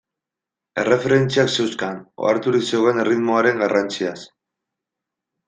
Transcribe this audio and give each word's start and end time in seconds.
Erreferentziak 0.83 1.51
zeuzkan, 1.55 1.99
oharturik 2.29 2.65
zegoen 2.73 3.03
erritmoaren 3.05 3.63
garrantziaz. 3.67 4.17